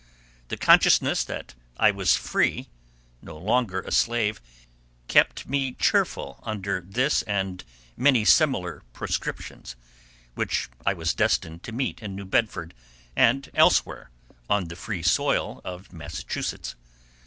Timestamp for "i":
1.77-1.91, 10.87-10.93